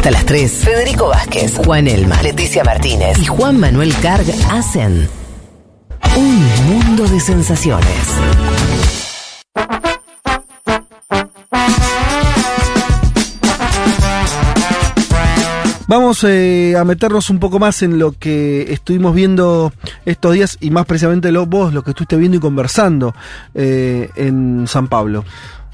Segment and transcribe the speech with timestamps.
[0.00, 5.06] Hasta las 3, Federico Vázquez, Juan Elma, Leticia Martínez y Juan Manuel Carg hacen
[6.16, 7.86] un mundo de sensaciones.
[15.86, 19.70] Vamos eh, a meternos un poco más en lo que estuvimos viendo
[20.06, 23.14] estos días y más precisamente lo, vos, lo que estuviste viendo y conversando
[23.54, 25.26] eh, en San Pablo.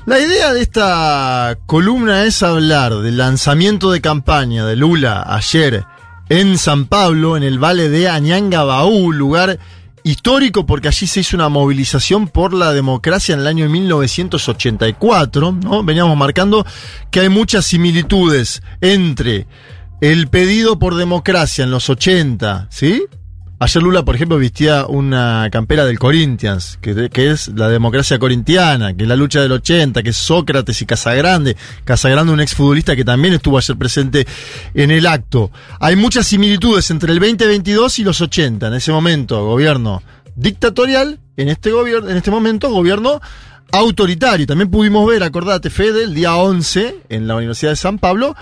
[0.07, 5.85] La idea de esta columna es hablar del lanzamiento de campaña de Lula ayer
[6.29, 9.59] en San Pablo, en el Valle de Añangabaú, lugar
[10.05, 15.83] histórico porque allí se hizo una movilización por la democracia en el año 1984, ¿no?
[15.83, 16.65] Veníamos marcando
[17.11, 19.49] que hay muchas similitudes entre
[20.01, 23.03] el pedido por democracia en los 80, ¿sí?
[23.59, 29.05] Ayer Lula, por ejemplo, vestía una campera del Corinthians, que, es la democracia corintiana, que
[29.05, 31.57] es la lucha del 80, que es Sócrates y Casagrande.
[31.85, 34.27] Casagrande, un exfutbolista que también estuvo ayer presente
[34.75, 35.51] en el acto.
[35.81, 38.67] Hay muchas similitudes entre el 2022 y los 80.
[38.67, 40.03] En ese momento, gobierno
[40.35, 43.23] dictatorial, en este, gobierno, en este momento, gobierno
[43.73, 44.47] autoritario.
[44.47, 48.37] También pudimos ver, acordate, Fede, el día 11, en la Universidad de San Pablo,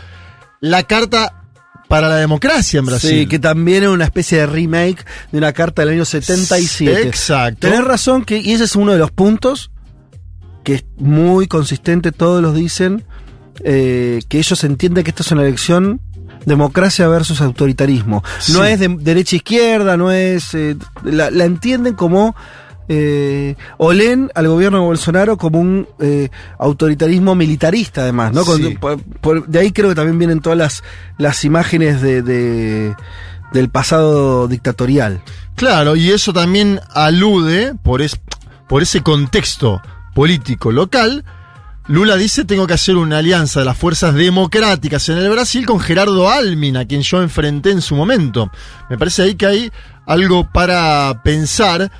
[0.61, 1.44] la carta
[1.89, 3.11] para la democracia en Brasil.
[3.11, 7.03] Sí, que también es una especie de remake de una carta del año 77.
[7.07, 7.69] Exacto.
[7.69, 9.71] Tenés razón que, y ese es uno de los puntos
[10.63, 13.05] que es muy consistente, todos los dicen,
[13.65, 16.01] eh, que ellos entienden que esta es una elección
[16.47, 18.25] democracia versus autoritarismo.
[18.53, 20.55] No es de derecha-izquierda, no es...
[20.55, 22.35] eh, la, la entienden como...
[22.89, 28.45] Eh, o leen al gobierno de Bolsonaro como un eh, autoritarismo militarista, además, ¿no?
[28.45, 28.77] Con- Sí.
[28.79, 30.83] por- por- de ahí creo que también vienen todas las,
[31.17, 32.95] las imágenes de, de-
[33.53, 35.23] del pasado dictatorial.
[35.57, 38.21] Claro, y eso también alude, por, es-
[38.69, 39.81] por ese contexto
[40.15, 41.25] político local,
[41.87, 45.81] Lula dice tengo que hacer una alianza de las fuerzas democráticas en el Brasil con
[45.81, 48.51] Gerardo Almin, a quien yo enfrenté en su momento.
[48.89, 49.73] Me parece ahí que hay
[50.07, 51.91] algo para pensar.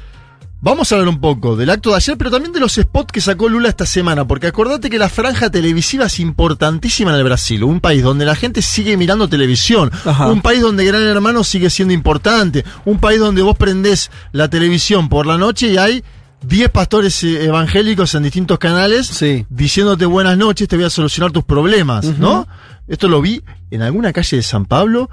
[0.65, 3.21] Vamos a hablar un poco del acto de ayer, pero también de los spots que
[3.21, 7.63] sacó Lula esta semana, porque acordate que la franja televisiva es importantísima en el Brasil,
[7.65, 10.29] un país donde la gente sigue mirando televisión, Ajá.
[10.29, 15.11] un país donde Gran Hermano sigue siendo importante, un país donde vos prendés la televisión
[15.11, 16.03] por la noche y hay
[16.47, 19.45] 10 pastores eh, evangélicos en distintos canales Sí.
[19.51, 22.49] diciéndote buenas noches, te voy a solucionar tus problemas, ¿no?
[22.89, 25.11] Esto lo vi en alguna calle de San Pablo,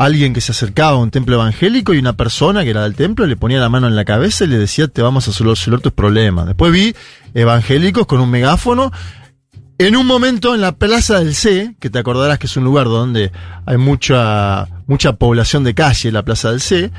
[0.00, 3.26] alguien que se acercaba a un templo evangélico y una persona que era del templo
[3.26, 5.92] le ponía la mano en la cabeza y le decía te vamos a solucionar tus
[5.92, 6.46] problemas.
[6.46, 6.94] Después vi
[7.34, 8.90] evangélicos con un megáfono.
[9.76, 12.86] En un momento en la Plaza del C, que te acordarás que es un lugar
[12.86, 13.30] donde
[13.66, 16.90] hay mucha, mucha población de calle, la Plaza del C,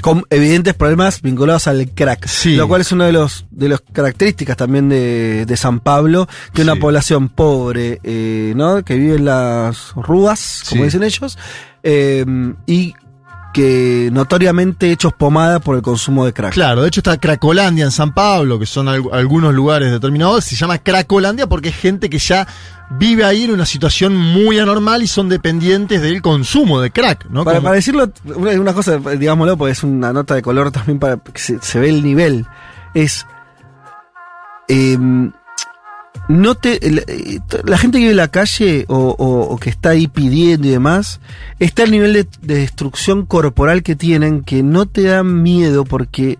[0.00, 2.26] Con evidentes problemas vinculados al crack.
[2.26, 2.54] Sí.
[2.56, 6.62] Lo cual es una de los de las características también de, de San Pablo, que
[6.62, 6.80] es una Sí.
[6.80, 8.84] población pobre, eh, ¿no?
[8.84, 10.84] Que vive en las ruas, como Sí.
[10.86, 11.36] dicen ellos,
[11.82, 12.24] eh,
[12.66, 12.94] y
[13.54, 16.52] que notoriamente hechos pomada por el consumo de crack.
[16.52, 20.44] Claro, de hecho está Cracolandia en San Pablo, que son al- algunos lugares determinados.
[20.44, 22.46] Se llama Cracolandia porque es gente que ya
[22.90, 27.44] vive ahí en una situación muy anormal y son dependientes del consumo de crack, ¿no?
[27.44, 30.98] Para, Como- para decirlo, una, una cosa, digámoslo, porque es una nota de color también
[30.98, 32.46] para que se, se ve el nivel.
[32.94, 33.26] Es.
[34.68, 35.32] em,
[36.28, 36.78] no te.
[36.86, 40.66] eh, la gente que vive en la calle o, o- o que está ahí pidiendo
[40.66, 41.20] y demás,
[41.58, 46.38] está el nivel de, de destrucción corporal que tienen que no te da miedo porque.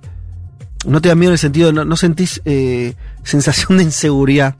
[0.86, 2.94] No te da miedo en el sentido, no, no sentís eh,
[3.25, 4.54] sensación de inseguridad.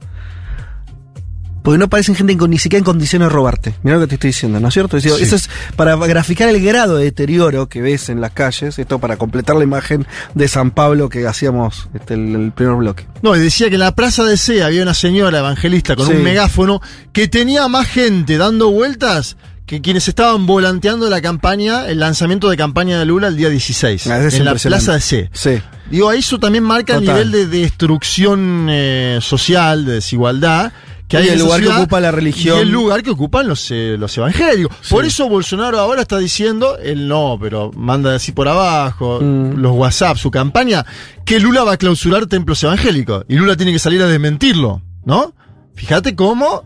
[1.69, 3.75] Porque no parecen gente ni siquiera en condiciones de robarte.
[3.83, 4.97] Mira lo que te estoy diciendo, ¿no es cierto?
[4.97, 5.23] Es decir, Sí.
[5.23, 9.17] Eso es para graficar el grado de deterioro que ves en las calles, esto para
[9.17, 13.05] completar la imagen de San Pablo que hacíamos este, el, el primer bloque.
[13.21, 16.13] No, y decía que en la Plaza de C había una señora evangelista con Sí.
[16.13, 16.81] un megáfono
[17.13, 19.37] que tenía más gente dando vueltas
[19.67, 24.07] que quienes estaban volanteando la campaña, el lanzamiento de campaña de Lula el día 16,
[24.07, 24.55] Ah, en la.
[24.55, 25.29] Plaza de C.
[25.33, 25.61] Sí.
[25.91, 27.29] Digo, eso también marca el Total.
[27.31, 30.71] nivel de destrucción eh, social, de desigualdad.
[31.09, 32.57] Que Y hay en el lugar que ocupa la religión.
[32.59, 34.77] Y el lugar que ocupan los, eh, los evangélicos.
[34.89, 39.55] Por eso Bolsonaro ahora está diciendo, él no, pero manda así por abajo, Mm.
[39.55, 40.85] los WhatsApp, su campaña,
[41.25, 43.25] que Lula va a clausurar templos evangélicos.
[43.27, 45.33] Y Lula tiene que salir a desmentirlo, ¿no?
[45.73, 46.63] Fíjate cómo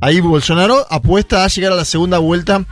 [0.00, 2.64] ahí Bolsonaro apuesta a llegar a la segunda vuelta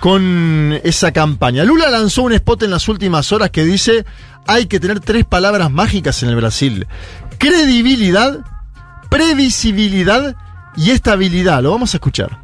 [0.00, 1.64] con esa campaña.
[1.64, 4.04] Lula lanzó un spot en las últimas horas que dice,
[4.46, 6.86] hay que tener tres palabras mágicas en el Brasil.
[7.38, 8.40] Credibilidad,
[9.08, 10.36] previsibilidad
[10.76, 11.62] y estabilidad.
[11.62, 12.40] Lo vamos a escuchar.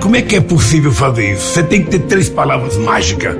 [0.00, 1.52] Como é que é possível fazer isso?
[1.52, 3.36] Você tem que ter três palavras mágicas.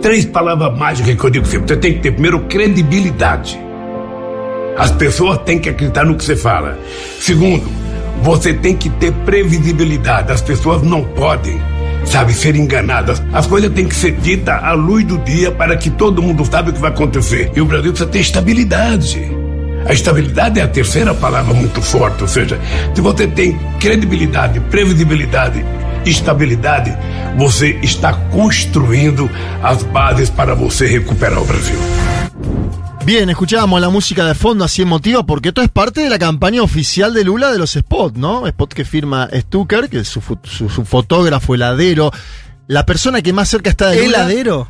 [0.00, 1.68] Três palavras mágicas que eu digo sempre.
[1.68, 3.58] Você tem que ter, primeiro, credibilidade.
[4.78, 6.78] As pessoas têm que acreditar no que você fala.
[7.20, 7.68] Segundo,
[8.22, 10.30] Você tem que ter previsibilidade.
[10.30, 11.60] As pessoas não podem,
[12.04, 13.20] sabe, ser enganadas.
[13.32, 16.70] As coisas têm que ser ditas à luz do dia para que todo mundo saiba
[16.70, 17.50] o que vai acontecer.
[17.56, 19.41] E o Brasil precisa ter estabilidade.
[19.86, 22.58] A estabilidade é a terceira palavra muito forte, ou seja,
[22.94, 25.64] se você tem credibilidade, previsibilidade
[26.06, 26.96] estabilidade,
[27.36, 29.30] você está construindo
[29.62, 31.78] as bases para você recuperar o Brasil.
[33.04, 36.62] Bien, escuchábamos la música de fondo así emotiva porque esto es parte de la campaña
[36.62, 38.46] oficial de Lula de los spots, ¿no?
[38.46, 42.12] Spot que firma Stucker, que es su, su, su fotógrafo, heladero,
[42.68, 44.18] la persona que más cerca está de Lula.
[44.18, 44.68] ¿Heladero?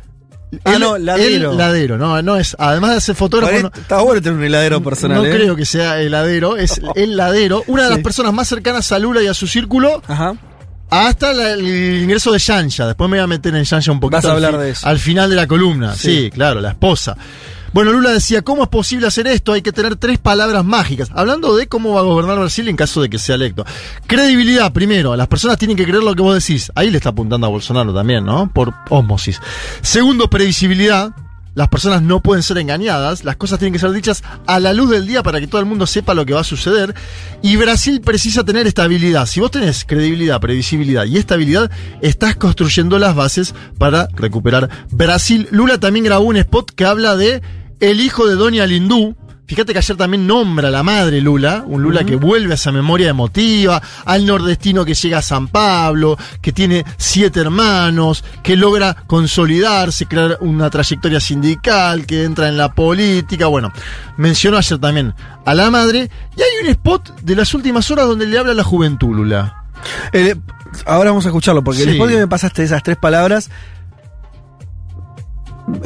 [0.63, 1.97] Ah, no, ladero.
[1.97, 5.17] no, no es, además de ser fotógrafo, no, Está bueno tener un heladero personal.
[5.17, 5.31] no ¿eh?
[5.31, 9.21] creo que sea heladero, es el ladero, una de las personas más cercanas a Lula
[9.21, 10.35] y a su círculo, Ajá.
[10.89, 12.87] hasta la- el ingreso de Yanja.
[12.87, 14.17] Después me voy a meter en Yanja un poquito.
[14.17, 14.87] Vas a al hablar fi- de eso.
[14.87, 15.95] Al final de la columna.
[15.95, 16.23] Sí.
[16.25, 16.29] Sí.
[16.31, 17.17] claro, la esposa.
[17.73, 19.51] Bueno, Lula decía, ¿cómo es posible hacer esto?
[19.51, 21.09] Hay que tener tres palabras mágicas.
[21.13, 23.65] Hablando de cómo va a gobernar Brasil en caso de que sea electo.
[24.05, 25.15] Credibilidad, primero.
[25.15, 26.71] Las personas tienen que creer lo que vos decís.
[26.75, 28.51] Ahí le está apuntando a Bolsonaro también, ¿no?
[28.53, 29.41] Por ósmosis.
[29.81, 31.15] Segundo, previsibilidad.
[31.55, 34.89] Las personas no pueden ser engañadas, las cosas tienen que ser dichas a la luz
[34.89, 36.95] del día para que todo el mundo sepa lo que va a suceder.
[37.43, 39.27] Y Brasil precisa tener estabilidad.
[39.27, 41.69] Si vos tenés credibilidad, previsibilidad y estabilidad,
[42.01, 45.47] estás construyendo las bases para recuperar Brasil.
[45.51, 47.43] Lula también grabó un spot que habla de
[47.79, 49.15] el hijo de Doña Lindú.
[49.45, 52.71] Fíjate que ayer también nombra a la madre Lula, un Lula que vuelve a esa
[52.71, 58.95] memoria emotiva, al nordestino que llega a San Pablo, que tiene siete hermanos, que logra
[59.05, 63.47] consolidarse, crear una trayectoria sindical, que entra en la política.
[63.47, 63.71] Bueno,
[64.15, 65.13] mencionó ayer también
[65.45, 66.09] a la madre.
[66.37, 69.65] Y hay un spot de las últimas horas donde le habla a la juventud, Lula.
[70.13, 70.39] El-
[70.85, 71.89] ahora vamos a escucharlo, porque Sí.
[71.89, 73.51] después que me pasaste esas tres palabras, eh,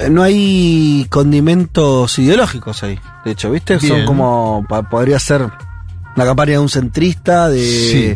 [0.10, 3.00] no hay condimentos ideológicos ahí.
[3.24, 3.78] De hecho, ¿viste?
[3.78, 3.98] Bien.
[3.98, 4.66] Son como.
[4.90, 7.60] podría ser una campaña de un centrista, de.
[7.60, 8.16] Sí.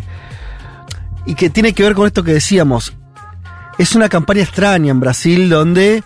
[1.26, 2.94] Y que tiene que ver con esto que decíamos.
[3.78, 6.02] Es una campaña extraña en Brasil donde.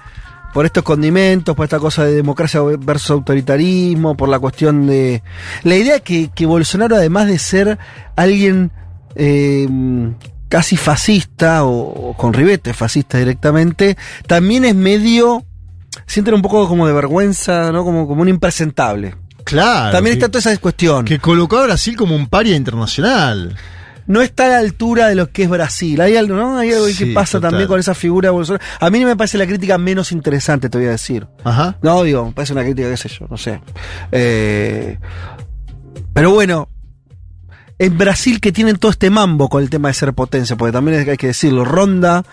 [0.53, 5.23] Por estos condimentos, por esta cosa de democracia versus autoritarismo, por la cuestión de.
[5.65, 7.79] La idea que, que Bolsonaro, además de ser
[8.15, 8.73] alguien
[9.17, 9.69] eh,
[10.49, 13.97] casi fascista o, o con ribete fascista directamente,
[14.27, 15.45] también es medio.
[16.07, 17.85] Sienten un poco como de vergüenza, ¿no?
[17.85, 19.15] Como, como un impresentable.
[19.45, 19.93] Claro.
[19.93, 21.05] también que, está toda esa cuestión.
[21.05, 23.57] que colocó a Brasil como un paria internacional.
[24.09, 26.01] no está a la altura de lo que es Brasil.
[26.01, 26.59] Hay algo, ¿no?
[26.59, 27.51] Hay algo Sí, que pasa total.
[27.53, 28.65] también con esa figura de Bolsonaro.
[28.81, 31.27] A mí me parece la crítica menos interesante, te voy a decir.
[31.45, 31.77] Ajá.
[31.81, 33.61] No, digo, me parece una crítica, qué sé yo, no sé.
[34.13, 34.99] Eh,
[36.13, 36.69] pero bueno,
[37.79, 41.09] en Brasil que tienen todo este mambo con el tema de ser potencia, porque también
[41.09, 42.25] hay que decirlo, Ronda.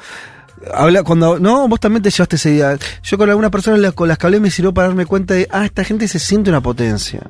[0.73, 2.77] Habla, cuando, no, vos también te llevaste ese día.
[3.03, 5.65] Yo con algunas personas con las que hablé me sirvió para darme cuenta de, ah,
[5.65, 7.21] esta gente se siente una potencia.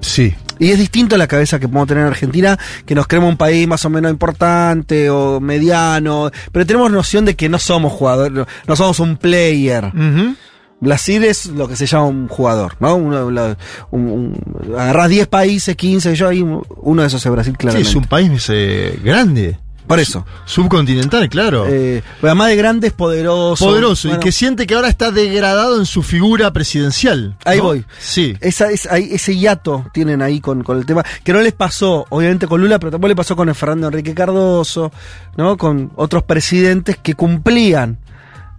[0.00, 0.34] Sí.
[0.60, 3.36] Y es distinto a la cabeza que podemos tener en Argentina, que nos creemos un
[3.36, 8.46] país más o menos importante o mediano, pero tenemos noción de que no somos jugadores,
[8.66, 9.86] no, somos un player.
[9.86, 10.34] Ujú.
[10.80, 12.94] Brasil es lo que se llama un jugador, ¿no?
[12.96, 13.56] Uno, un-
[13.90, 17.88] un- agarrás 10 países, 15, yo ahí uno de esos es Brasil, Sí, claramente.
[17.90, 19.58] es un país eh, grande.
[19.88, 20.26] Por eso.
[20.44, 21.64] Subcontinental, claro.
[21.66, 23.64] Eh, pero además de grandes, poderoso.
[23.64, 27.38] Poderoso Bueno, y que siente que ahora está degradado en su figura presidencial.
[27.46, 27.86] Ahí voy.
[27.98, 28.36] Sí.
[28.42, 32.04] Esa, es, ahí- ese hiato tienen ahí con, con el tema, que no les pasó,
[32.10, 34.92] obviamente con Lula, pero tampoco le pasó con el Fernando Enrique Cardoso,
[35.38, 35.56] ¿no?
[35.56, 37.96] Con otros presidentes que cumplían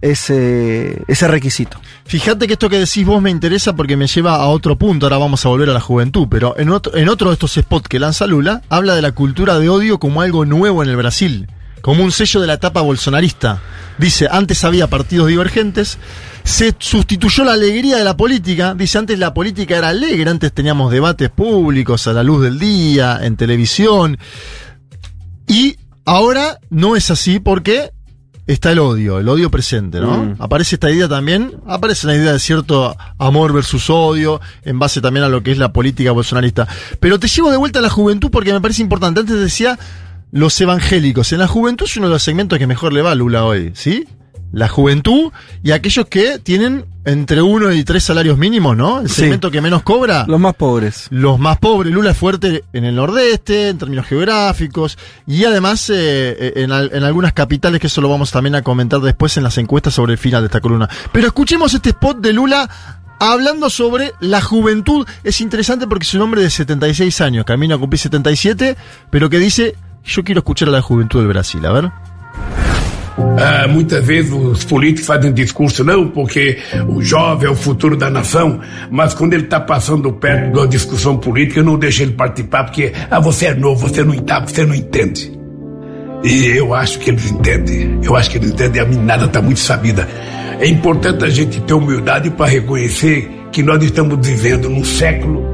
[0.00, 1.80] ese, ese requisito.
[2.04, 5.18] Fíjate que esto que decís vos me interesa porque me lleva a otro punto, ahora
[5.18, 7.98] vamos a volver a la juventud, pero en otro, en otro de estos spots que
[7.98, 11.48] lanza Lula, habla de la cultura de odio como algo nuevo en el Brasil,
[11.82, 13.62] como un sello de la etapa bolsonarista.
[13.98, 15.98] Dice, antes había partidos divergentes,
[16.42, 20.90] se sustituyó la alegría de la política, dice, antes la política era alegre, antes teníamos
[20.90, 24.18] debates públicos a la luz del día, en televisión,
[25.46, 25.76] y
[26.06, 27.90] ahora no es así porque
[28.52, 30.24] está el odio, el odio presente, ¿no?
[30.24, 30.36] Mm.
[30.38, 35.24] Aparece esta idea también, aparece la idea de cierto amor versus odio, en base también
[35.24, 36.66] a lo que es la política bolsonarista.
[36.98, 39.20] Pero te llevo de vuelta a la juventud porque me parece importante.
[39.20, 39.78] Antes decía
[40.32, 41.32] los evangélicos.
[41.32, 43.72] En la juventud es uno de los segmentos que mejor le va a Lula hoy,
[43.74, 44.06] ¿sí?
[44.52, 49.00] La juventud y aquellos que tienen entre uno y tres salarios mínimos, ¿no?
[49.00, 49.22] El Sí.
[49.22, 51.06] segmento que menos cobra Los más pobres.
[51.10, 51.92] los más pobres.
[51.92, 55.94] Lula es fuerte en el nordeste, en términos geográficos, y además eh,
[56.38, 59.44] eh, en, al- en algunas capitales, que eso lo vamos también a comentar después en
[59.44, 60.88] las encuestas sobre el final de esta columna.
[61.12, 62.68] Pero escuchemos este spot de Lula
[63.18, 65.06] hablando sobre la juventud.
[65.24, 68.76] Es interesante porque es un hombre de 76 años, camino a cumplir 77,
[69.10, 71.64] pero que dice, yo quiero escuchar a la juventud del Brasil.
[71.66, 71.90] A ver.
[73.18, 78.10] Ah, muitas vezes os políticos fazem discurso, não, porque o jovem é o futuro da
[78.10, 82.92] nação, mas quando ele está passando perto da discussão política, não deixa ele participar, porque
[83.10, 85.40] ah, você é novo, você não está, você não entende.
[86.22, 87.98] E eu acho que eles entendem.
[88.02, 88.82] Eu acho que eles entendem.
[88.82, 90.06] A meninada está muito sabida.
[90.58, 95.48] É importante a gente ter humildade para reconhecer que nós estamos vivendo num século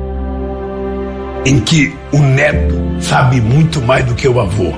[1.44, 4.75] em que o neto sabe muito mais do que o avô.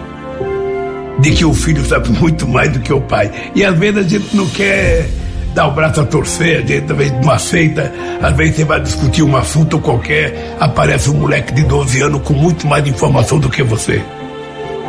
[1.18, 3.30] De que o filho sabe muito mais do que o pai.
[3.54, 5.08] E às vezes a gente não quer
[5.54, 7.92] dar o braço a torcer, a gente às vezes não aceita.
[8.22, 12.34] Às vezes você vai discutir um assunto qualquer, aparece um moleque de 12 anos com
[12.34, 14.02] muito mais informação do que você.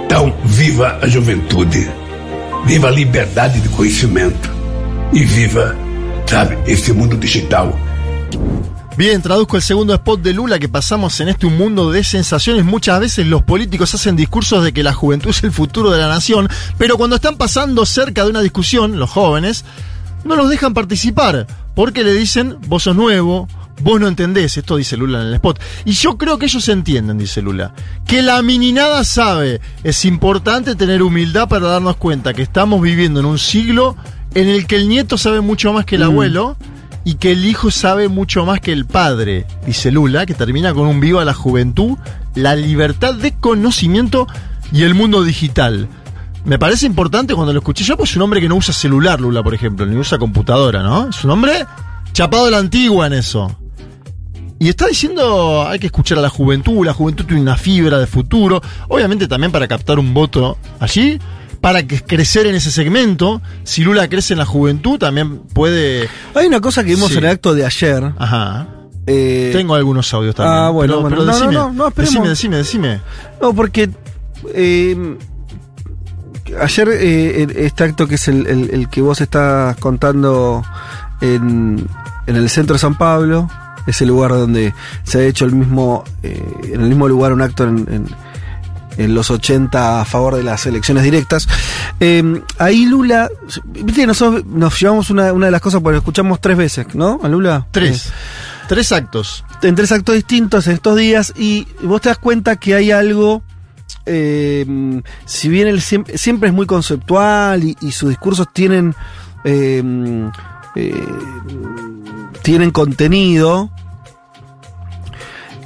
[0.05, 1.89] Então, viva a juventude,
[2.65, 4.59] viva a liberdade de conhecimento
[5.11, 5.75] y viva,
[6.25, 7.77] sabe, ese mundo digital.
[8.99, 12.65] Bien, traduzco el segundo spot de Lula que pasamos en este un mundo de sensaciones.
[12.65, 16.09] Muchas veces los políticos hacen discursos de que la juventud es el futuro de la
[16.09, 19.63] nación, pero cuando están pasando cerca de una discusión, los jóvenes,
[20.25, 23.47] no los dejan participar, porque le dicen, vos sos nuevo,
[23.81, 25.61] Vos no entendés, esto dice Lula en el spot.
[25.85, 27.73] Y yo creo que ellos entienden, dice Lula.
[28.05, 29.61] Que la mininada sabe.
[29.85, 33.95] Es importante tener humildad para darnos cuenta que estamos viviendo en un siglo
[34.35, 36.07] en el que el nieto sabe mucho más que el mm.
[36.07, 36.57] abuelo
[37.03, 40.87] y que el hijo sabe mucho más que el padre, dice Lula, que termina con
[40.87, 41.97] un vivo a la juventud,
[42.35, 44.27] la libertad de conocimiento
[44.71, 45.87] y el mundo digital.
[46.45, 49.19] Me parece importante cuando lo escuché yo, pues es un hombre que no usa celular,
[49.19, 51.09] Lula, por ejemplo, ni usa computadora, ¿no?
[51.09, 51.65] Es un hombre
[52.13, 53.55] chapado de la antigua en eso.
[54.57, 58.07] Y está diciendo, hay que escuchar a la juventud, la juventud tiene una fibra de
[58.07, 61.17] futuro, obviamente también para captar un voto allí,
[61.61, 63.41] para crecer en ese segmento.
[63.63, 66.09] Si Lula crece en la juventud, también puede...
[66.35, 68.13] Hay una cosa que vimos en el acto de ayer.
[68.17, 68.67] Ajá.
[69.07, 70.55] Eh, Tengo algunos audios también.
[70.55, 73.01] Ah, bueno, pero, decime, no, no, no, decime, decime, decime.
[73.41, 73.89] No, porque
[74.53, 75.17] eh,
[76.61, 80.63] ayer eh, este acto que es el, el, que vos estás contando
[81.21, 81.87] en,
[82.27, 83.49] en el centro de San Pablo,
[83.87, 84.73] ese lugar donde
[85.03, 88.07] se ha hecho el mismo, eh, en el mismo lugar un acto en, en,
[88.97, 91.47] los 80 a favor de las elecciones directas.
[91.99, 93.29] Eh, ahí Lula,
[93.65, 97.19] viste nosotros nos llevamos una, una de las cosas, porque lo escuchamos tres veces, ¿no?
[97.23, 97.67] A Lula.
[97.71, 98.07] Tres.
[98.07, 98.11] Eh,
[98.67, 99.45] tres actos.
[99.61, 103.43] En tres actos distintos en estos días y vos te das cuenta que hay algo...
[104.05, 108.95] si bien él siempre, es muy conceptual y, sus discursos tienen
[112.41, 113.71] tienen contenido,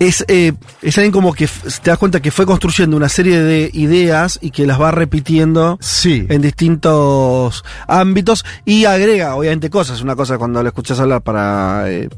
[0.07, 3.69] es, eh, es alguien como que te das cuenta que fue construyendo una serie de
[3.73, 6.25] ideas y que las va repitiendo sí.
[6.29, 10.01] en distintos ámbitos y agrega, obviamente, cosas.
[10.01, 12.09] Una cosa cuando lo escuchas hablar para eh,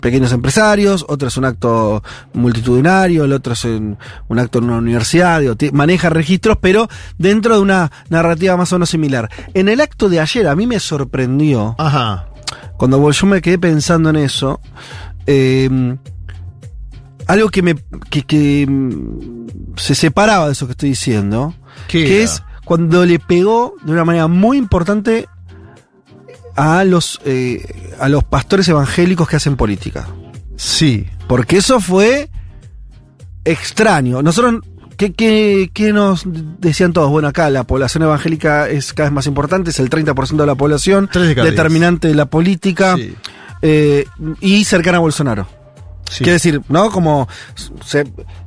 [0.00, 2.02] pequeños empresarios, otro es un acto
[2.34, 3.96] multitudinario, el otro es un,
[4.38, 5.40] acto en una universidad,
[5.72, 9.30] maneja registros, pero dentro de una narrativa más o menos similar.
[9.54, 11.74] En el acto de ayer a mí me sorprendió.
[11.78, 12.26] Ajá.
[12.76, 14.60] Cuando yo me quedé pensando en eso.
[15.26, 15.96] Eh,
[17.30, 17.76] algo que me
[18.10, 21.54] que, mm, se separaba de eso que estoy diciendo,
[21.88, 25.28] que es cuando le pegó de una manera muy importante
[26.56, 30.08] a los eh, a los pastores evangélicos que hacen política.
[30.56, 31.06] Sí.
[31.28, 32.28] Porque eso fue
[33.44, 34.22] extraño.
[34.22, 34.62] Nosotros,
[34.96, 35.12] ¿qué,
[35.72, 37.10] qué, nos decían todos?
[37.10, 40.56] Bueno, acá la población evangélica es cada vez más importante, es el 30% de la
[40.56, 42.96] población, determinante de la política
[43.62, 44.04] eh,
[44.40, 45.59] y cercana a Bolsonaro.
[46.18, 46.90] Quiere decir, ¿no?
[46.90, 47.28] Como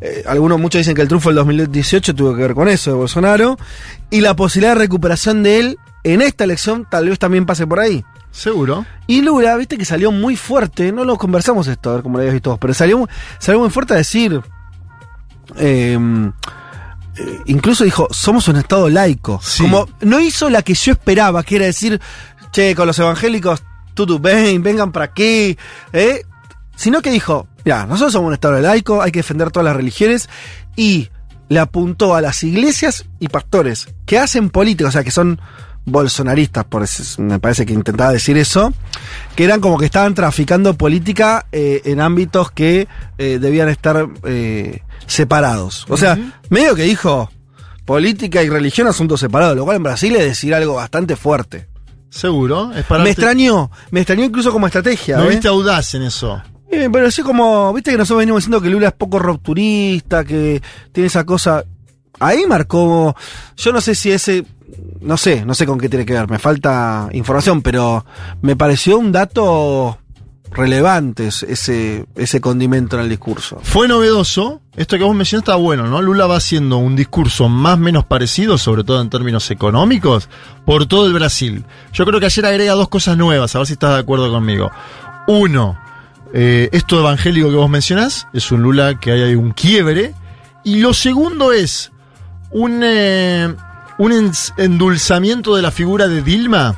[0.01, 2.97] eh, algunos, muchos dicen que el triunfo del 2018 tuvo que ver con eso de
[2.97, 3.57] Bolsonaro.
[4.09, 7.79] Y la posibilidad de recuperación de él en esta elección tal vez también pase por
[7.79, 8.03] ahí.
[8.31, 8.85] Seguro.
[9.07, 12.21] Y Lula, viste que salió muy fuerte, no lo conversamos esto, a ver cómo lo
[12.21, 13.07] habías visto pero salió,
[13.39, 14.41] salió muy fuerte a decir.
[15.55, 16.29] Em,
[17.15, 19.39] eh, incluso dijo, somos un Estado laico.
[19.59, 22.01] Como no hizo la que yo esperaba, que era decir,
[22.51, 25.57] che, con los evangélicos, tú, ven, vengan para aquí.
[25.93, 26.23] ¿eh?
[26.75, 30.29] Sino que dijo, ya, nosotros somos un Estado laico, hay que defender todas las religiones
[30.75, 31.09] y
[31.49, 35.39] le apuntó a las iglesias y pastores que hacen política, o sea, que son
[35.85, 38.73] bolsonaristas, por eso, me parece que intentaba decir eso,
[39.35, 44.81] que eran como que estaban traficando política eh, en ámbitos que eh, debían estar eh,
[45.07, 45.85] separados.
[45.89, 46.17] O sea,
[46.49, 47.29] medio que dijo
[47.85, 51.67] política y religión asuntos separados, lo cual en Brasil es decir algo bastante fuerte.
[52.09, 55.17] Seguro, es para Me extrañó, me extrañó incluso como estrategia.
[55.17, 56.41] No viste audaz en eso.
[56.73, 60.61] Eh, pero así como, viste que nosotros venimos diciendo que Lula es poco rupturista, que
[60.91, 61.63] tiene esa cosa.
[62.19, 63.15] Ahí marcó.
[63.57, 64.45] Yo no sé si ese.
[65.01, 68.05] No sé, no sé con qué tiene que ver, me falta información, pero
[68.41, 69.99] me pareció un dato
[70.53, 73.59] relevantes ese, ese condimento en el discurso.
[73.61, 74.61] Fue novedoso.
[74.75, 76.01] Esto que vos mencionaste está bueno, ¿no?
[76.01, 80.29] Lula va haciendo un discurso más o menos parecido, sobre todo en términos económicos,
[80.65, 81.65] por todo el Brasil.
[81.91, 84.71] Yo creo que ayer agrega dos cosas nuevas, a ver si estás de acuerdo conmigo.
[85.27, 85.77] Uno,
[86.33, 90.13] eh, esto evangélico que vos mencionás, es un Lula que hay un quiebre.
[90.63, 91.91] Y lo segundo es
[92.51, 93.53] un, eh,
[93.97, 96.75] un endulzamiento de la figura de Dilma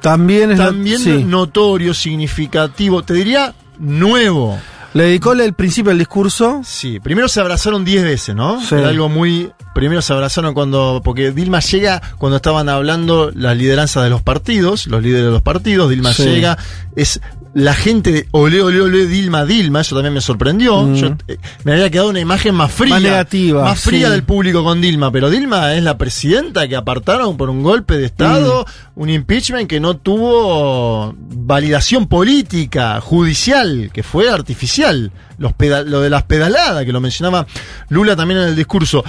[0.00, 1.24] También es también sí.
[1.24, 4.58] notorio, significativo, te diría nuevo.
[4.94, 6.60] Le dedicó el principio del discurso.
[6.64, 8.60] Sí, primero se abrazaron 10 veces, ¿no?
[8.60, 8.74] Sí.
[8.74, 9.50] Era algo muy.
[9.74, 11.00] Primero se abrazaron cuando.
[11.02, 15.40] Porque Dilma llega cuando estaban hablando las lideranzas de los partidos, los líderes de los
[15.40, 15.88] partidos.
[15.88, 16.24] Dilma Sí.
[16.24, 16.58] llega.
[16.94, 17.22] Es
[17.54, 19.80] la gente de ole, ole, ole, Dilma, Dilma.
[19.82, 20.82] Eso también me sorprendió.
[20.82, 20.94] Mm.
[20.94, 22.94] Yo, eh, me había quedado una imagen más fría.
[22.94, 24.12] Más negativa, Más fría sí.
[24.12, 25.10] del público con Dilma.
[25.12, 29.00] Pero Dilma es la presidenta que apartaron por un golpe de Estado, Mm.
[29.02, 35.12] un impeachment que no tuvo validación política, judicial, que fue artificial.
[35.38, 35.52] Los
[35.86, 37.46] lo de las pedaladas, que lo mencionaba
[37.88, 39.04] Lula también en el discurso.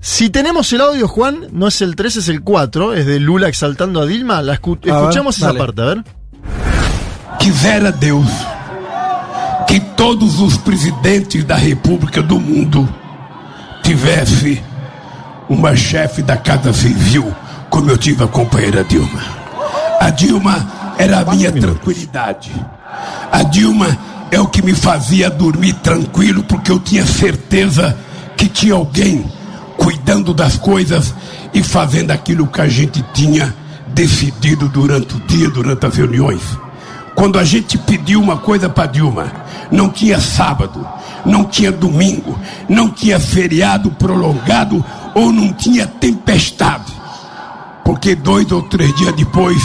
[0.00, 3.48] Si tenemos el audio, Juan, no es el 3, es el 4, es de Lula
[3.48, 4.40] exaltando a Dilma.
[4.42, 5.58] La escu- escuchamos esa dale.
[5.58, 6.04] parte, a ver.
[7.38, 8.28] Quisera Deus
[9.66, 12.88] que todos os presidentes da República do mundo
[13.82, 14.62] tivesse
[15.48, 17.34] uma chefe da Casa Civil
[17.70, 19.22] como eu tive a companheira Dilma.
[20.00, 22.50] A Dilma era a minha tranquilidade.
[23.30, 23.96] A Dilma
[24.30, 27.96] é o que me fazia dormir tranquilo porque eu tinha certeza
[28.36, 29.24] que tinha alguém
[29.76, 31.14] cuidando das coisas
[31.52, 33.54] e fazendo aquilo que a gente tinha
[33.88, 36.40] decidido durante o dia, durante as reuniões.
[37.18, 39.26] Quando a gente pediu uma coisa para Dilma,
[39.72, 40.86] não tinha sábado,
[41.26, 44.84] não tinha domingo, não tinha feriado prolongado
[45.16, 46.92] ou não tinha tempestade.
[47.84, 49.60] Porque dois ou três dias depois,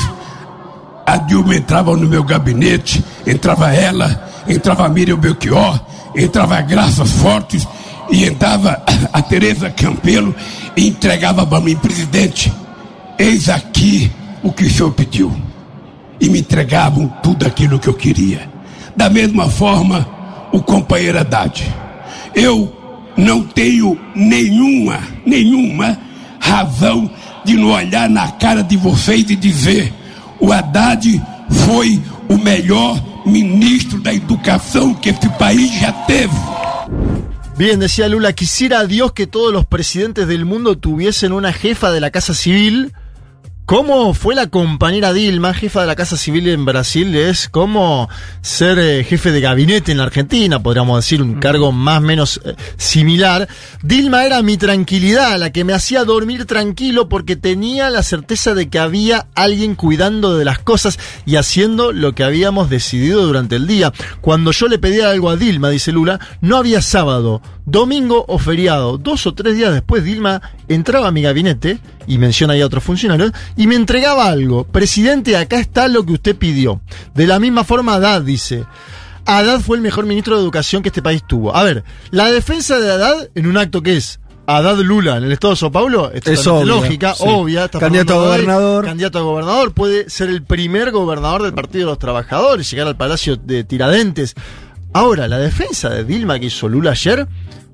[1.06, 5.80] a Dilma entrava no meu gabinete, entrava ela, entrava a Miriam Belchior,
[6.16, 7.68] entrava a Graças Fortes
[8.10, 8.82] e entrava
[9.14, 10.36] a Tereza Campelo
[10.76, 12.52] e entregava para mim, presidente,
[13.20, 15.53] eis aqui o que o senhor pediu
[16.20, 18.50] e me entregavam tudo aquilo que eu queria.
[18.96, 20.08] Da mesma forma,
[20.52, 21.64] o companheiro Haddad.
[22.36, 22.72] Eu
[23.18, 25.98] não tenho nenhuma, nenhuma
[26.40, 27.10] razão
[27.44, 29.94] de não olhar na cara de vocês e dizer:
[30.40, 31.22] o Haddad
[31.66, 36.36] foi o melhor ministro da educação que esse país já teve.
[37.56, 42.02] Bien, decía Lula, quisiera Dios que todos los presidentes del mundo tuviesen una jefa de
[42.02, 42.94] la Casa Civil.
[43.66, 47.16] ¿Cómo fue la compañera Dilma, jefa de la Casa Civil en Brasil?
[47.16, 48.10] Es como
[48.42, 52.42] ser eh, jefe de gabinete en la Argentina, podríamos decir, un cargo más o menos
[52.44, 53.48] eh, similar.
[53.82, 58.68] Dilma era mi tranquilidad, la que me hacía dormir tranquilo porque tenía la certeza de
[58.68, 63.66] que había alguien cuidando de las cosas y haciendo lo que habíamos decidido durante el
[63.66, 63.94] día.
[64.20, 68.98] Cuando yo le pedía algo a Dilma, dice Lula, no había sábado, domingo o feriado.
[68.98, 72.84] Dos o tres días después, Dilma entraba a mi gabinete, y menciona ahí a otros
[72.84, 74.64] funcionarios, y me entregaba algo.
[74.66, 76.82] Presidente, acá está lo que usted pidió.
[77.14, 78.66] De la misma forma, Haddad dice.
[79.26, 81.56] Haddad fue el mejor ministro de educación que este país tuvo.
[81.56, 85.32] A ver, la defensa de Haddad en un acto que es Haddad Lula en el
[85.32, 87.24] estado de Sao Paulo es, Es obvia, lógica, sí.
[87.26, 87.66] obvia.
[87.66, 88.86] está Candidato a gobernador.
[88.86, 92.98] Candidato a gobernador, puede ser el primer gobernador del Partido de los Trabajadores, llegar al
[92.98, 94.36] Palacio de Tiradentes.
[94.94, 97.28] Ahora, la defensa de Dilma que hizo Lula ayer,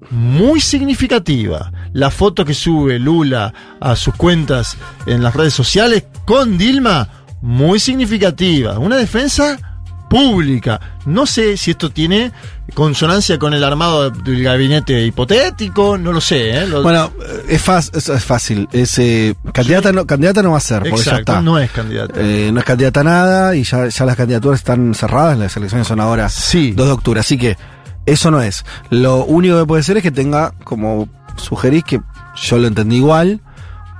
[0.10, 1.71] muy significativa.
[1.93, 7.10] La foto que sube Lula a sus cuentas en las redes sociales con Dilma,
[7.41, 8.79] muy significativa.
[8.79, 9.68] Una defensa
[10.10, 10.80] pública.
[11.06, 12.32] No sé si esto tiene
[12.74, 16.50] consonancia con el armado del gabinete hipotético, no lo sé.
[16.52, 16.67] ¿eh?
[16.67, 18.67] Lo- Bueno, eh, es, fácil es, es fácil.
[18.72, 21.41] Es, eh, candidata, no, candidata no va a ser, porque ya Exacto, está.
[21.41, 22.13] no es candidato.
[22.17, 25.88] Eh, no es candidata a nada y ya, ya las candidaturas están cerradas, las elecciones
[25.88, 26.72] son ahora Sí.
[26.76, 27.58] 2 de octubre, así que
[28.06, 28.65] eso no es.
[28.89, 32.02] Lo único que puede ser es que tenga, como sugerís, que
[32.36, 33.41] yo lo entendí igual,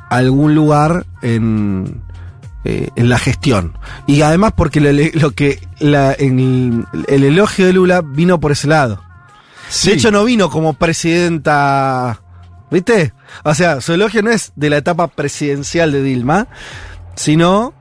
[0.10, 2.02] algún lugar en,
[2.64, 3.78] eh, en la gestión.
[4.08, 8.52] Y además porque lo, lo que la, en el, el elogio de Lula vino por
[8.52, 9.04] ese lado.
[9.70, 9.90] Sí.
[9.90, 12.22] De hecho, no vino como presidenta.
[12.72, 13.14] ¿Viste?
[13.44, 16.48] O sea, su elogio no es de la etapa presidencial de Dilma,
[17.16, 17.74] sino.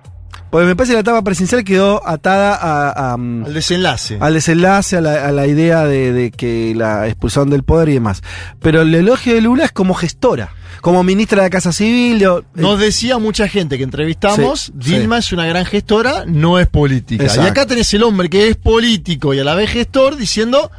[0.51, 4.17] Porque me parece que la etapa presidencial quedó atada a, a, mm, al desenlace.
[4.21, 7.95] al desenlace, a la, a la idea de, de que la expulsaron del poder y
[7.95, 8.23] demás.
[8.61, 12.19] Pero el elogio de Lula es como gestora, como ministra de Casa Civil.
[12.19, 16.67] de- Nos decía mucha gente que entrevistamos, Sí, Dilma es una gran gestora, no es
[16.67, 17.25] política.
[17.25, 17.47] Exacto.
[17.47, 20.71] Y acá tenés el hombre que es político y a la vez gestor diciendo,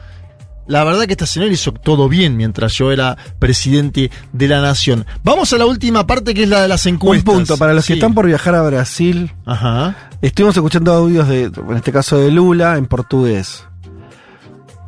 [0.70, 5.04] la verdad que esta señora hizo todo bien mientras yo era presidente de la nación.
[5.24, 7.34] Vamos a la última parte que es la de las un encuestas.
[7.34, 9.34] punto para los que están por viajar a Brasil.
[9.48, 9.96] Ajá.
[10.22, 13.66] estuvimos escuchando audios de, en este caso de Lula, en portugués.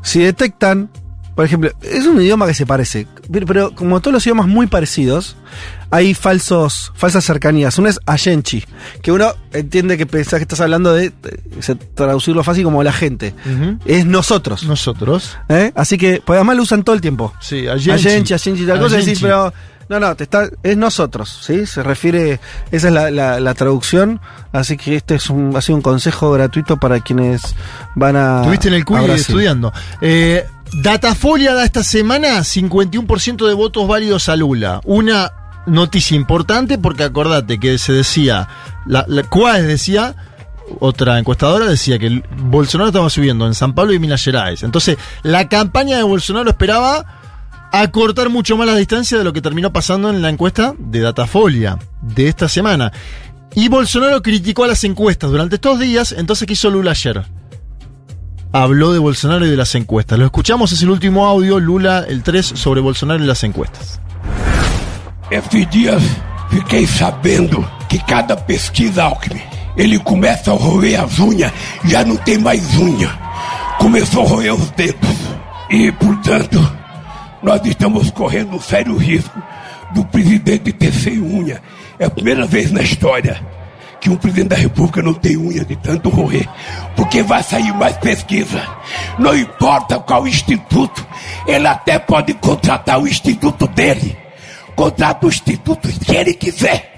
[0.04, 0.92] Si detectan,
[1.36, 3.08] por ejemplo, es un idioma que se parece,
[3.48, 5.36] pero, como todos los idiomas muy parecidos,
[5.90, 7.78] hay falsos, falsas cercanías.
[7.80, 8.64] Una es Ayenchi,
[9.02, 11.12] que uno entiende que pensás que estás hablando de,
[11.60, 13.34] se- traducirlo fácil como la gente.
[13.86, 14.64] Es nosotros.
[14.64, 15.38] Nosotros.
[15.50, 15.72] ¿eh?
[15.76, 17.34] Así que, pues además lo usan todo el tiempo.
[17.42, 19.22] Sí, Ayenchi, Ayenchi, tal cosa, decís, Ayenchi.
[19.24, 19.54] pero
[19.90, 21.66] no, no, te está, es nosotros, ¿sí?
[21.66, 22.40] Se refiere,
[22.72, 24.22] esa es la, la- la traducción,
[24.54, 27.42] así que este es un, ha sido un consejo gratuito para quienes
[27.96, 28.38] van a.
[28.40, 29.74] Estuviste en el CUI estudiando.
[30.02, 34.80] Eh, Datafolia da esta semana 51% de votos válidos a Lula.
[34.86, 35.34] Una
[35.66, 38.48] noticia importante porque acordate que se decía,
[38.86, 39.24] la, la
[39.62, 40.16] decía,
[40.80, 44.64] otra encuestadora decía que Bolsonaro estaba subiendo en San Pablo y Minas Gerais.
[44.64, 47.06] Entonces, la campaña de Bolsonaro esperaba
[47.74, 51.80] acortar mucho más la distancia de lo que terminó pasando en la encuesta de Datafolia
[52.02, 52.94] de esta semana.
[53.56, 57.26] Y Bolsonaro criticó a las encuestas durante estos días, entonces ¿qué hizo Lula ayer?
[58.54, 60.20] Habló de Bolsonaro y de las encuestas.
[60.20, 64.02] Lo escuchamos, es el último audio, Lula, el 3, sobre Bolsonaro y las encuestas.
[65.30, 66.04] Esses dias
[66.50, 69.42] fiquei sabendo que cada pesquisa Alckmin,
[69.78, 71.54] ele começa a roer as unhas,
[71.86, 73.10] já não tem mais unha.
[73.80, 75.10] Começou a roer os dedos.
[75.70, 76.60] E, portanto,
[77.42, 79.42] nós estamos correndo um sério risco
[79.94, 81.62] do presidente ter sem unha.
[81.98, 83.42] É a primeira vez na história
[84.02, 86.50] que um presidente da república não tem unha de tanto roer.
[86.96, 88.62] Porque vai sair mais pesquisa.
[89.20, 91.06] Não importa qual instituto,
[91.48, 94.18] ele até pode contratar o instituto dele.
[94.76, 96.90] Contrata o instituto que ele quiser.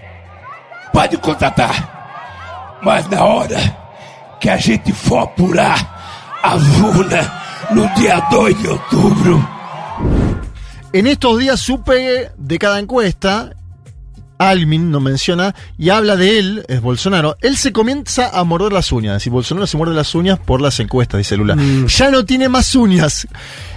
[0.93, 2.79] Pode contratar.
[2.81, 3.59] Mas na hora
[4.39, 7.29] que a gente for apurar as urnas
[7.71, 9.53] no dia 2 de outubro,
[10.95, 13.55] En estos días supe de cada encuesta,
[14.49, 18.91] Almin no menciona, y habla de él, es Bolsonaro, él se comienza a morder las
[18.91, 19.13] uñas.
[19.15, 21.57] Decir, Bolsonaro se muerde las uñas por las encuestas, dice Lula.
[21.87, 23.27] Ya no tiene más uñas.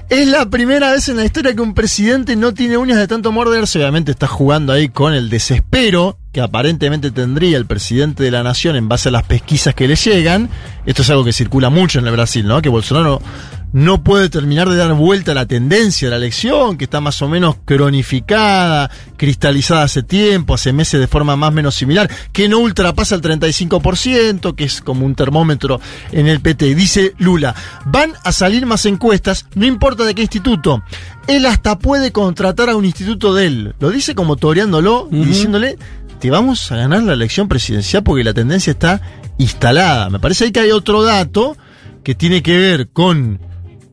[0.08, 3.32] Es la primera vez en la historia que un presidente no tiene uñas de tanto
[3.32, 3.80] morderse.
[3.80, 8.76] Obviamente está jugando ahí con el desespero que aparentemente tendría el presidente de la nación
[8.76, 10.48] en base a las pesquisas que le llegan.
[10.84, 12.62] Esto es algo que circula mucho en el Brasil, ¿no?
[12.62, 13.20] Que Bolsonaro
[13.76, 17.20] no puede terminar de dar vuelta a la tendencia de la elección, que está más
[17.20, 22.48] o menos cronificada, cristalizada hace tiempo, hace meses de forma más o menos similar, que
[22.48, 25.78] no ultrapasa el 35%, que es como un termómetro
[26.10, 26.74] en el PT.
[26.74, 30.82] Dice Lula, van a salir más encuestas, no importa de qué instituto.
[31.26, 33.74] Él hasta puede contratar a un instituto de él.
[33.78, 35.76] Lo dice como toreándolo y diciéndole,
[36.18, 39.02] te vamos a ganar la elección presidencial porque la tendencia está
[39.36, 40.08] instalada.
[40.08, 41.58] Me parece ahí que hay otro dato
[42.02, 43.38] que tiene que ver con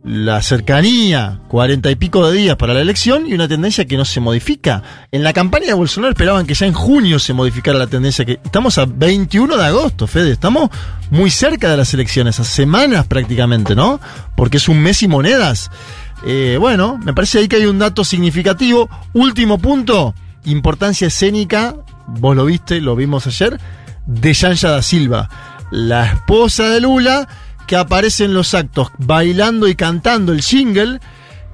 [0.04, 4.04] la cercanía, cuarenta y pico de días para la elección y una tendencia que no
[4.04, 4.84] se modifica.
[5.12, 8.40] En la campaña de Bolsonaro esperaban que ya en junio se modificara la tendencia, que
[8.44, 10.70] estamos a 21 de agosto, Fede, estamos
[11.10, 14.02] muy cerca de las elecciones, a semanas prácticamente, ¿no?
[14.36, 15.72] Porque es un mes y monedas.
[16.26, 18.90] Eh, bueno, me parece ahí que hay un dato significativo.
[19.14, 20.14] Último punto,
[20.44, 21.76] importancia escénica,
[22.08, 23.58] vos lo viste, lo vimos ayer,
[24.06, 25.30] de Yanya da Silva,
[25.72, 27.28] la esposa de Lula,
[27.68, 31.00] que aparece en los actos bailando y cantando el jingle,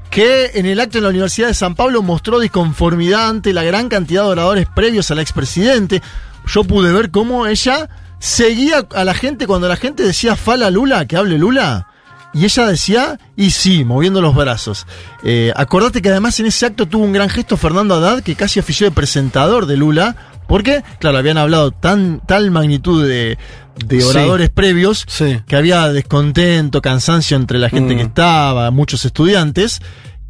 [0.09, 3.89] que en el acto en la Universidad de San Pablo mostró disconformidad ante la gran
[3.89, 6.01] cantidad de oradores previos al expresidente.
[6.47, 11.05] Yo pude ver cómo ella seguía a la gente cuando la gente decía fala Lula,
[11.05, 11.87] que hable Lula.
[12.33, 14.85] Y ella decía, y sí, moviendo los brazos.
[15.23, 18.59] Eh, acordate que además en ese acto tuvo un gran gesto Fernando Haddad, que casi
[18.59, 20.15] ofició de presentador de Lula,
[20.47, 23.37] porque, claro, habían hablado tan, tal magnitud de,
[23.83, 24.07] de Sí.
[24.07, 25.41] oradores previos, Sí.
[25.47, 27.97] que había descontento, cansancio entre la gente Mm.
[27.97, 29.81] que estaba, muchos estudiantes,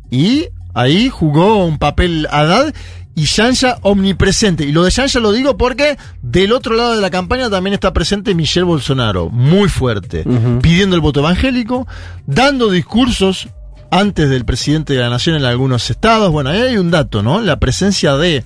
[0.09, 2.73] y ahí jugó un papel Haddad
[3.19, 4.63] y Yanja omnipresente.
[4.63, 7.91] Y lo de Yanja lo digo porque del otro lado de la campaña también está
[7.91, 10.23] presente Michelle Bolsonaro, muy fuerte,
[10.61, 11.85] pidiendo el voto evangélico,
[12.25, 13.49] dando discursos
[13.91, 16.31] antes del presidente de la nación en algunos estados.
[16.31, 17.41] Bueno, ahí hay un dato, ¿no?
[17.41, 18.45] La presencia de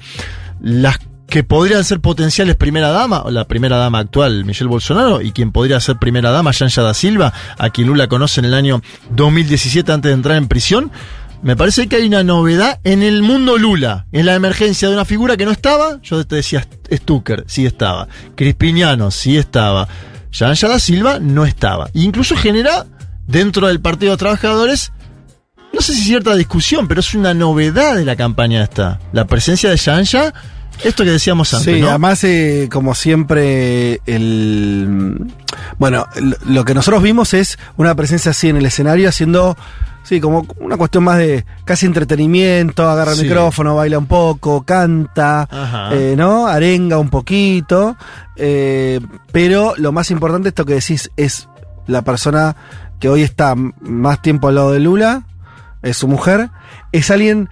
[0.59, 5.33] las que podrían ser potenciales primera dama, o la primera dama actual, Michelle Bolsonaro, y
[5.33, 8.81] quien podría ser primera dama, Yanja da Silva, a quien Lula conoce en el año
[9.11, 10.91] 2017 antes de entrar en prisión.
[11.43, 15.05] Me parece que hay una novedad en el mundo Lula, en la emergencia de una
[15.05, 15.99] figura que no estaba.
[16.01, 18.07] Yo te decía Stucker, sí estaba.
[18.35, 19.87] Crispiniano, sí estaba.
[20.31, 21.89] Yanja da Silva no estaba.
[21.93, 22.85] Incluso genera
[23.27, 24.91] dentro del Partido de Trabajadores
[25.73, 28.99] no sé si cierta discusión, pero es una novedad de la campaña esta.
[29.11, 30.31] La presencia de Yanja
[30.83, 31.89] Esto que decíamos antes, Sí, ¿no?
[31.89, 35.33] además, eh, como siempre, el.
[35.79, 36.07] Bueno,
[36.45, 39.57] lo que nosotros vimos es una presencia así en el escenario, haciendo.
[40.03, 43.23] Sí, como una cuestión más de casi entretenimiento, agarra el Sí.
[43.23, 45.47] micrófono, baila un poco, canta,
[45.93, 46.47] eh, ¿no?
[46.47, 47.95] Arenga un poquito.
[48.35, 48.99] eh,
[49.31, 51.47] pero lo más importante, esto que decís, es
[51.85, 52.55] la persona
[52.99, 55.27] que hoy está más tiempo al lado de Lula,
[55.83, 56.49] es su mujer,
[56.91, 57.49] es alguien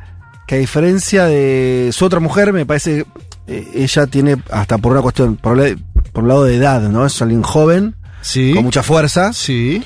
[0.48, 3.06] que a diferencia de su otra mujer, me parece,
[3.48, 5.76] eh, ella tiene, hasta por una cuestión, por, la-
[6.12, 7.06] por un lado de edad, ¿no?
[7.06, 8.54] Es alguien joven, Sí.
[8.56, 9.84] con mucha fuerza, Sí.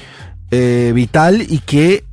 [0.52, 2.06] eh, vital y que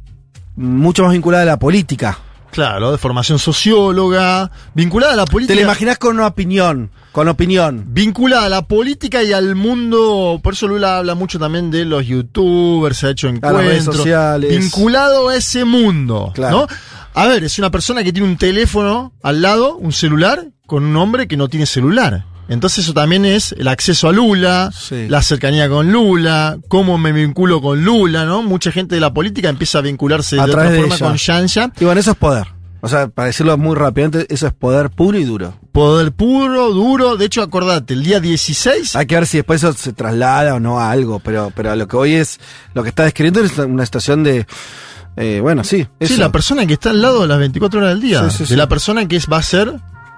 [0.57, 2.19] mucho más vinculada a la política.
[2.51, 5.53] Claro, de formación socióloga, vinculada a la política.
[5.55, 7.87] Te la imaginás con una opinión, con opinión.
[7.89, 12.07] Vinculada a la política y al mundo, por eso Lula habla mucho también de los
[12.07, 13.97] youtubers, se ha hecho las redes encuentros.
[13.97, 14.59] sociales.
[14.59, 16.59] Vinculado a ese mundo, Claro.
[16.63, 16.67] ¿no?
[17.15, 20.97] A ver, es una persona que tiene un teléfono al lado, un celular, con un
[20.97, 22.25] hombre que no tiene celular.
[22.53, 25.09] Entonces eso también es el acceso a Lula, Sí.
[25.09, 28.43] la cercanía con Lula, cómo me vinculo con Lula, ¿no?
[28.43, 31.73] Mucha gente de la política empieza a vincularse A de otra de forma con Yanja.
[31.81, 32.47] Y bueno, eso es poder.
[32.85, 35.55] O sea, para decirlo muy rápidamente, eso es poder puro y duro.
[35.71, 37.17] Poder puro, duro.
[37.17, 40.61] De hecho, acordate, el día 16 Hay que ver si después eso se traslada o
[40.61, 42.41] no a algo, pero, pero lo que hoy es,
[42.75, 44.47] lo que está describiendo es una situación de,
[45.17, 45.87] eh, bueno, sí.
[46.01, 48.29] Sí, la persona que está al lado de las 24 horas del día.
[48.31, 48.57] Sí, sí, de sí.
[48.57, 49.75] la persona que es, va a ser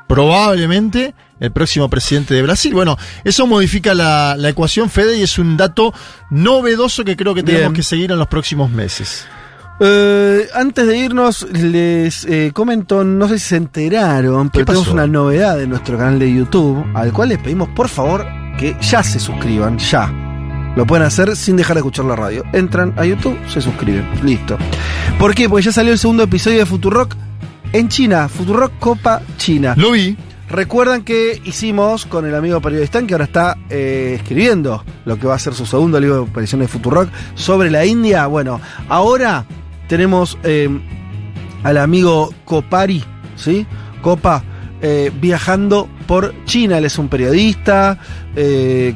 [0.09, 2.73] probablemente el próximo presidente de Brasil.
[2.75, 5.93] Bueno, eso modifica la, la ecuación, Fede, y es un dato
[6.31, 7.75] novedoso que creo que tenemos Bien.
[7.75, 9.27] que seguir en los próximos meses.
[9.81, 15.07] Eh, antes de irnos, les eh, comento, no sé si se enteraron, pero tenemos una
[15.07, 18.25] novedad en nuestro canal de YouTube, al cual les pedimos por favor
[18.57, 20.13] que ya se suscriban, ya.
[20.77, 22.45] Lo pueden hacer sin dejar de escuchar la radio.
[22.53, 24.09] Entran a YouTube, se suscriben.
[24.25, 24.59] Listo.
[25.19, 25.49] ¿Por qué?
[25.49, 27.15] Porque ya salió el segundo episodio de Futurock
[27.73, 28.29] en China.
[28.29, 29.75] Futurock Copa China.
[29.77, 30.17] Lo vi.
[30.49, 35.35] Recuerdan que hicimos con el amigo periodista que ahora está eh, escribiendo lo que va
[35.35, 38.27] a ser su segundo libro de apariciones de Futurock sobre la India.
[38.27, 39.47] Bueno, ahora
[39.89, 40.69] tenemos eh,
[41.63, 43.03] al amigo Copari,
[43.37, 43.67] ¿sí?
[44.03, 44.45] Copa,
[44.83, 46.77] eh, viajando por China.
[46.77, 47.99] Él es un periodista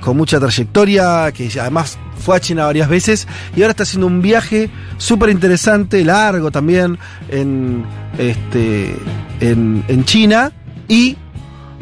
[0.01, 4.21] con mucha trayectoria, que además fue a China varias veces y ahora está haciendo un
[4.21, 6.99] viaje súper interesante, largo también,
[7.31, 7.85] en,
[8.19, 8.97] este,
[9.41, 10.53] en China
[10.89, 11.17] y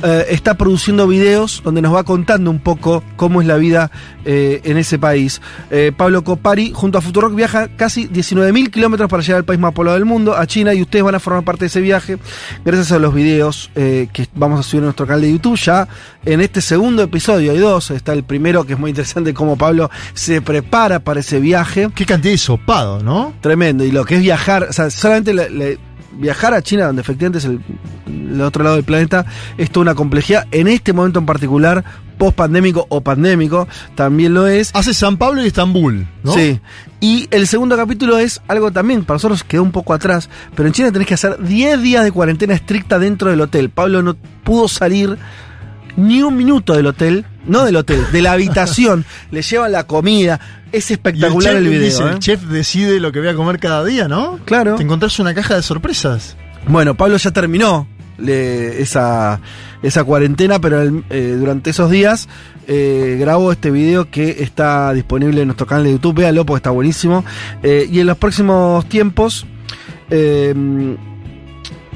[0.03, 3.91] eh, está produciendo videos donde nos va contando un poco cómo es la vida
[4.25, 5.41] eh, en ese país.
[5.71, 9.73] Eh, Pablo Copari, junto a Futurock, viaja casi 19.000 kilómetros para llegar al país más
[9.73, 12.19] poblado del mundo, a China, y ustedes van a formar parte de ese viaje
[12.65, 15.57] gracias a los videos que vamos a subir en nuestro canal de YouTube.
[15.59, 15.89] Ya
[16.25, 17.91] en este segundo episodio hay dos.
[17.91, 21.89] Está el primero, que es muy interesante, cómo Pablo se prepara para ese viaje.
[21.95, 23.33] Qué cantidad de sopado, ¿no?
[23.41, 23.85] Tremendo.
[23.85, 25.79] Y lo que es viajar, o sea, solamente le- le-
[26.13, 27.61] viajar a China, donde efectivamente es el,
[28.07, 29.27] el otro lado del planeta,
[29.59, 30.47] es toda una complejidad.
[30.51, 31.85] En este momento en particular,
[32.19, 34.71] post pandémico o pandémico, también lo es.
[34.75, 36.33] Hace San Pablo y Estambul, ¿no?
[36.33, 36.61] Sí.
[37.01, 40.73] Y el segundo capítulo es algo también, para nosotros quedó un poco atrás, pero en
[40.73, 43.71] China tenés que hacer 10 días de cuarentena estricta dentro del hotel.
[43.71, 45.19] Pablo no pudo salir
[45.97, 49.05] ni un minuto del hotel, no del hotel, de la habitación.
[49.31, 50.41] Le llevan la comida.
[50.73, 51.81] Es Y espectacular chef el, video.
[51.83, 52.09] dice, ¿eh?
[52.13, 54.39] el chef decide lo que voy a comer cada día, ¿no?
[54.45, 54.75] Claro.
[54.77, 56.37] Te encontrás una caja de sorpresas.
[56.69, 57.87] Bueno, Pablo ya terminó
[58.19, 59.41] le- esa,
[59.83, 62.29] esa cuarentena, pero eh, durante esos días
[62.67, 66.17] eh, grabó este video que está disponible en nuestro canal de YouTube.
[66.17, 67.25] Véanlo porque está buenísimo.
[67.63, 69.47] Eh, y en los próximos tiempos
[70.11, 70.53] eh,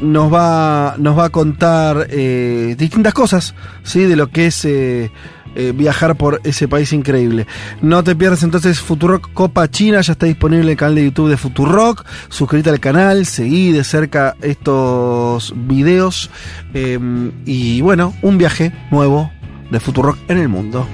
[0.01, 4.05] nos, va, nos va a contar eh, distintas cosas ¿sí?
[4.05, 4.65] de lo que es.
[4.65, 5.11] eh,
[5.55, 7.47] eh, viajar por ese país increíble.
[7.83, 11.31] No te pierdas entonces Futurock Copa China, ya está disponible en el canal de YouTube
[11.31, 12.05] de Futurock.
[12.29, 16.31] Suscríbete al canal, seguí de cerca estos videos.
[16.75, 16.99] eh,
[17.45, 19.31] y bueno, un viaje nuevo
[19.71, 20.87] de Futurock en el mundo.